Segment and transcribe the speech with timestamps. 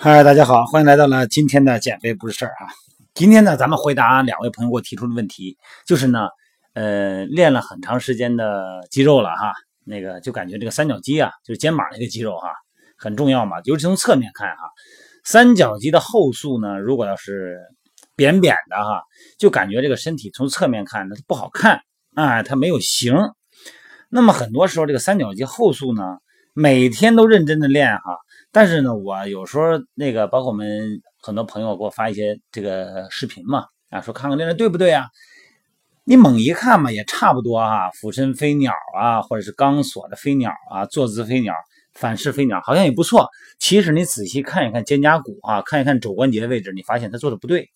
[0.00, 2.68] 嗨，大家好，欢迎来到了今天的减肥不是事儿啊。
[3.14, 5.56] 今天呢，咱们回答两位朋友给我提出的问题，
[5.86, 6.28] 就是呢，
[6.74, 9.54] 呃，练了很长时间的肌肉了哈，
[9.84, 12.48] 那个就感觉这个三角肌啊，就是肩膀那个肌肉哈，
[12.96, 14.62] 很重要嘛，尤其从侧面看哈，
[15.24, 17.58] 三角肌的后束呢，如果要是
[18.16, 19.02] 扁扁的哈，
[19.38, 21.80] 就感觉这个身体从侧面看它不好看
[22.14, 23.14] 啊，它没有型。
[24.08, 26.18] 那么很多时候这个三角肌后束呢，
[26.52, 28.16] 每天都认真的练哈。
[28.52, 35.08] 但是呢，我有时候那个，包括我们很多朋友给我发一些这个视频嘛，啊，说看看练的对不对啊？
[36.06, 41.54] 你猛一看嘛，也差不多啊，俯身飞鸟啊，或者是钢索的飞鸟啊，坐姿飞鸟、
[41.94, 43.28] 反式飞鸟，好像也不错。
[43.58, 47.70] 其实你仔细看一看肩胛骨啊，看一看肘关节的位置，你发现他做的不对。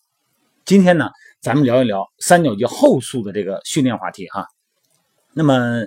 [0.67, 1.09] 今天呢，
[1.41, 4.47] 咱们聊一聊三角肌后束的这个训练话题哈。
[5.33, 5.87] 那么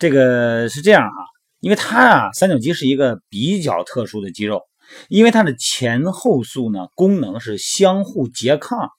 [0.00, 1.26] 这个是这样哈。
[1.60, 4.62] 因为它啊，三角肌是一个比较特殊的肌肉，
[5.08, 8.90] 因为它的前后束呢功能是相互拮抗，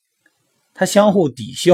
[0.73, 1.73] 它相互抵消。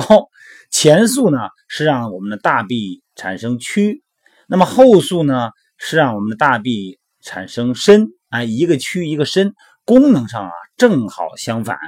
[0.85, 4.03] 前束呢是让我们的大臂产生屈，
[4.47, 8.09] 那么后束呢是让我们的大臂产生伸。
[8.29, 11.79] 啊，一个屈一个伸，功能上啊正好相反。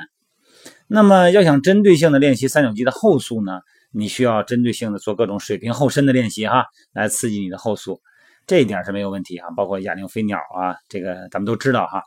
[0.88, 3.60] 那么要想针对性的练习三角肌的后束呢，
[3.92, 8.02] 你需要针对性的做各种水平后伸的练习哈，来刺激你的后束。
[8.48, 12.02] 这一点是没有问题哈，包括哑铃飞鸟啊，这个咱们都知道哈。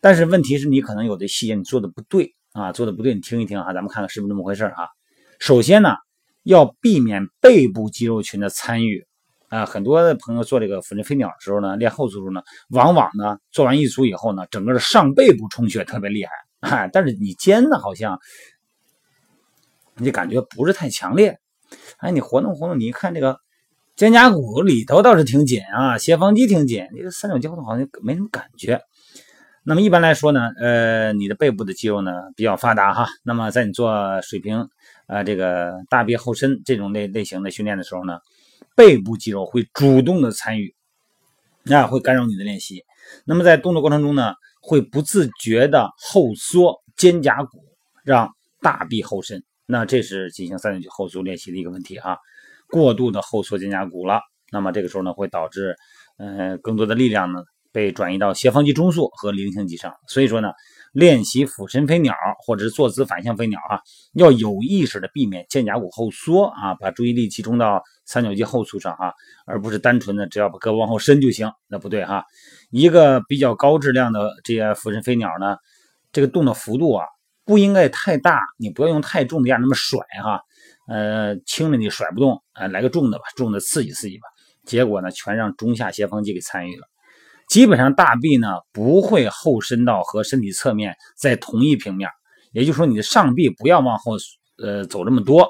[0.00, 4.86] 但是问题是你可能有的细节你做的不对啊，做的不对，你听一听哈，咱们看看是不是这么回事啊。
[5.38, 5.94] 首先呢，
[6.42, 9.06] 要避免背部肌肉群的参与
[9.48, 9.66] 啊。
[9.66, 18.18] 很多的朋友做这个俯身飞鸟的时候呢，练后束呢，往往呢做完一组以后呢，整个的上背部充血特别厉害啊，但是你肩呢好像
[19.96, 21.38] 你感觉不是太强烈。
[21.98, 23.38] 哎，你活动活动，你一看这个。
[23.96, 28.80] 肩胛骨里头倒是挺紧啊，斜方肌挺紧，这个三角肌好像没什么感觉。
[29.68, 33.06] 那么一般来说呢，呃，你的背部的肌肉呢比较发达哈。
[33.22, 34.66] 那么在你做水平
[35.06, 38.18] 啊这个大臂后伸这种类类型的训练的时候呢，
[38.74, 40.74] 背部肌肉会主动的参与，
[41.64, 42.82] 那会干扰你的练习。
[43.26, 47.62] 那么在动作过程中呢，会不自觉的后缩肩胛骨，
[48.04, 49.44] 让大臂后伸。
[49.66, 52.16] 那这是进行三角肌后束练习的一个问题啊。
[52.70, 55.76] 过度的后缩肩胛骨了，那么这个时候呢，会导致，
[56.16, 57.42] 呃，更多的力量呢
[57.72, 59.94] 被转移到斜方肌中束和菱形肌上。
[60.06, 60.52] 所以说呢，
[60.92, 62.14] 练习俯身飞鸟
[62.44, 63.80] 或者是坐姿反向飞鸟啊，
[64.14, 69.12] 要有意识的避免肩胛骨后缩啊，把注意力集中到三角肌后束上啊，
[69.46, 72.24] 而不是单纯的只要把胳膊往后伸就行，那不对哈。
[72.70, 75.56] 一个比较高质量的这些俯身飞鸟呢，
[76.10, 77.04] 这个动的幅度啊
[77.44, 80.40] 不应该太大，你不要用太重的压那么甩哈。
[80.86, 84.24] 呃，轻的你甩不动，啊，来个重的吧，重的刺激刺激吧。
[84.64, 86.86] 结果呢，全让中下斜方肌给参与了。
[87.48, 92.10] 基本上大臂呢不会后伸到和身体侧面在同一平面，
[92.52, 94.16] 也就是说你的上臂不要往后
[94.62, 95.48] 呃走这么多，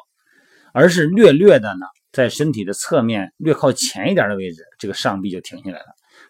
[0.72, 5.86] 而是略略的呢在身体的侧面略靠前一点的位置，这个上臂就停下来了。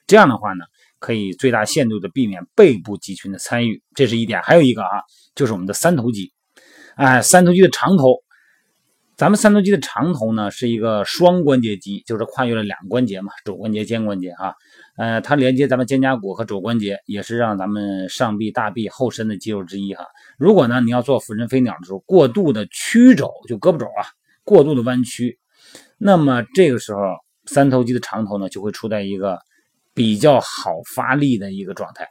[0.07, 0.65] 这样的话呢，
[0.99, 4.41] 可以最大限度的避免背部肌群的参与，这是一点。
[4.43, 5.03] 还有一个啊，
[5.35, 6.33] 就是我们的三头肌，
[6.97, 8.17] 哎，三头肌的长头。
[9.17, 14.55] 咱们三头肌的长头呢，是一个双关节肌，就是跨越了两个关节嘛，肘关节、肩关节啊。
[14.99, 20.05] 呃，它连接咱们肩胛骨和肘关节，也是让咱们上臂、大臂后伸的肌肉之一哈。
[20.37, 24.05] 如果呢，你要做俯身飞鸟的时候，过度的曲肘，就胳膊肘啊，
[24.45, 25.39] 过度的弯曲，
[25.97, 27.01] 那么这个时候
[27.47, 29.39] 三头肌的长头呢，就会处在一个
[29.95, 32.09] 比较好发力的一个状态。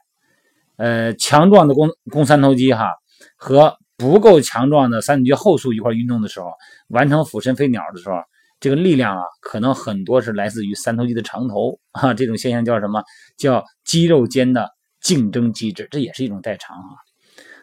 [0.78, 2.90] 呃，强壮的肱肱三头肌哈
[3.36, 3.78] 和。
[4.00, 6.52] 不够强壮的三角肌后束一块运动的时候，
[6.90, 8.18] 完成俯身飞鸟的时候，
[8.60, 12.14] 这个力量啊，可能很多是来自于三头肌的长头啊。
[12.14, 13.04] 这种现象叫什么？
[13.38, 14.70] 叫肌肉间的
[15.02, 16.96] 竞争机制，这也是一种代偿啊。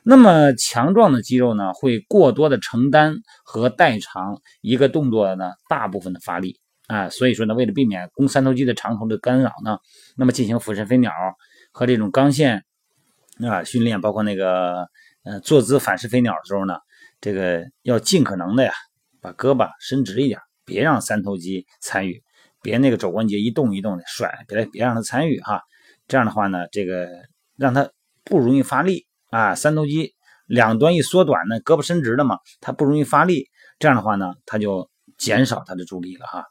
[0.03, 7.09] 那么强壮的肌肉呢，会过多的承担和代偿一个动作呢大部分的发力啊。
[7.09, 9.79] 所以说呢，为了避免肱三头肌的长头的干扰呢，
[10.17, 11.13] 那么进行俯身飞鸟
[11.73, 12.65] 和这种钢线
[13.41, 14.87] 啊训练，包括那个。
[15.27, 16.77] 呃，坐姿反式飞鸟的时候呢，
[17.19, 18.75] 这个要尽可能的呀，
[19.23, 22.23] 把胳膊伸直一点，别让三头肌参与，
[22.63, 25.63] 别那个肘关节一动一动的甩，别别让它参与哈。
[26.07, 27.09] 这样的话呢，这个
[27.57, 27.91] 让它
[28.25, 29.55] 不容易发力啊。
[29.55, 30.15] 三头肌
[30.47, 33.49] 两端一缩短呢，胳膊伸直了嘛，它不容易发力。
[33.79, 36.45] 这样的话呢，它就减少它的助力了哈。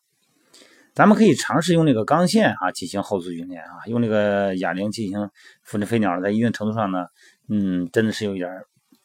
[0.93, 5.29] 咱们可以尝试用那个钢线啊进行后速训练啊，用那个哑铃进行
[5.63, 7.07] 俯身飞鸟，在一定程度上呢，
[7.49, 8.51] 嗯，真的是有一点，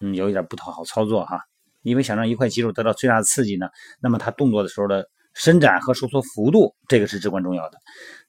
[0.01, 1.41] 嗯，有一点不太好操作哈。
[1.83, 3.69] 因为想让一块肌肉得到最大的刺激呢，
[4.01, 7.79] 那么它动作的时候的伸展和收缩幅度，这个是至关重要的。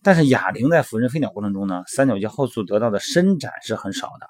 [0.04, 4.28] 但是哑铃在俯身飞鸟过程中呢，三角肌后束得到的伸展是很少的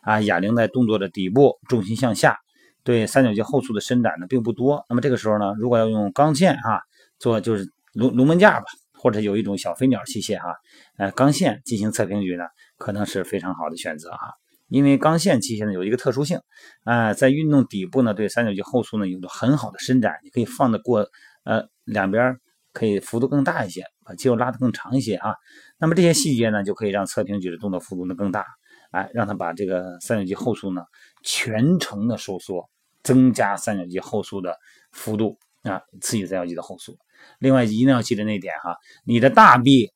[0.00, 0.20] 啊。
[0.22, 2.38] 哑铃在动作的底部重心向下，
[2.82, 4.84] 对三角肌后束的伸展呢并不多。
[4.88, 6.80] 那么这个时候呢，如果要用钢线哈
[7.18, 10.54] 做就是龙龙门架吧，或者有一种小飞鸟器械哈，
[10.96, 12.44] 呃钢线进行侧平举呢，
[12.78, 14.32] 可能是非常好的选择哈。
[14.72, 16.40] 因为钢线器械呢有一个特殊性
[16.84, 21.06] 啊，在运动底部呢对三角肌后束呢有着很好的伸展，你可以放得过
[21.44, 22.38] 呃两边
[22.72, 25.34] 可以幅度更大一些，把肌肉拉得更长一些啊。
[25.78, 28.46] 那么这些细节呢就可以让侧平举的动作幅度呢更大，
[28.92, 30.82] 哎，让它把这个三角肌后束呢
[31.22, 32.70] 全程的收缩，
[33.02, 34.56] 增加三角肌后束的
[34.90, 36.96] 幅度啊，刺激三角肌的后束。
[37.38, 38.74] 另外一定要记得那点哈，
[39.04, 39.90] 你的大臂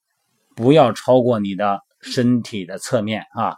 [0.55, 3.57] 不要超过你的身体的侧面啊。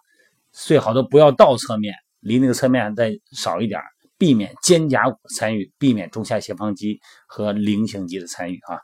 [0.66, 3.80] 最好都不要倒侧面，离那个侧面再少一点，
[4.18, 8.80] 避免肩胛骨参与，避免中下斜方肌和菱形肌的参与啊。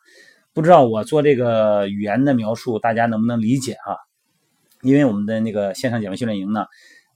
[0.52, 3.96] 不知道我做这个语言的描述，大家能不能理解啊？
[4.82, 6.66] 因为我们的那个线上减肥训练营呢，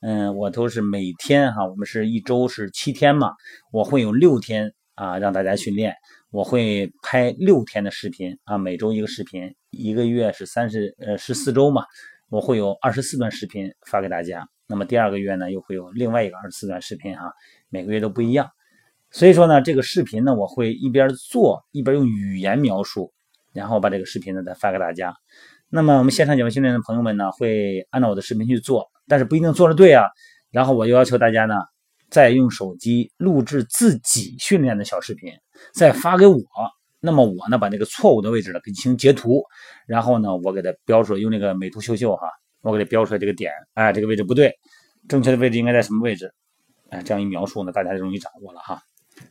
[0.01, 3.35] 嗯，我都是每天哈，我们是一周是七天嘛，
[3.71, 5.95] 我会有六天啊让大家训练，
[6.33, 11.85] 我会拍六天的视频啊，每周一个视频，一个月是三十呃十四周嘛。
[12.31, 17.33] 我会有二十四段视频发给大家，那么第二个月呢，又会有另外一个二十四段视频哈，
[17.71, 18.51] 每个月都不一样。
[19.11, 23.13] 所以说呢，这个视频呢，我会一边做一边用语言描述，
[23.55, 25.15] 然后把这个视频呢再发给大家。
[25.71, 30.05] 那么我们线上减肥训练的朋友们呢，会按照我的视频去做，但是不一定做的对啊。
[30.51, 31.55] 然后我又要求大家呢，
[32.11, 35.33] 再用手机录制自己训练的小视频，
[35.73, 36.39] 再发给我。
[37.01, 39.43] 那么我呢，把那个错误的位置呢，给进行截图，
[39.87, 42.29] 然后呢，我给它标出来，用那个美图秀秀哈，
[42.63, 44.53] 我给它标出来这个点，哎，这个位置不对，
[45.09, 46.33] 正确的位置应该在什么位置？
[46.91, 48.81] 哎，这样一描述呢，大家就容易掌握了哈。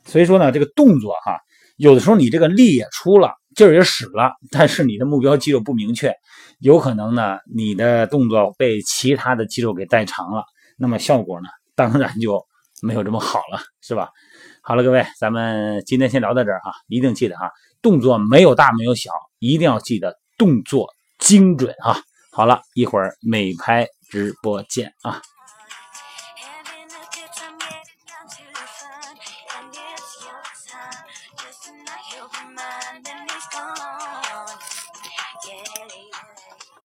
[0.05, 1.39] 所以说呢，这个动作哈，
[1.77, 6.13] 有的时候你这个力也出了，劲儿也使了，但是你的目标肌肉不明确，
[6.59, 10.43] 有可能呢，你的动作被其他的肌肉给代偿了，
[10.77, 12.45] 那么效果呢，当然就
[12.81, 14.09] 没有这么好了，是吧？
[14.67, 17.49] 好了，各位，咱们今天先聊到这儿哈，一定记得啊，
[17.81, 21.95] 动作没有大没有小，一定要记得动作精准啊。
[22.33, 25.21] 好了，一会儿美拍直播见啊。